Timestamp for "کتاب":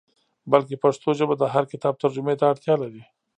1.71-1.93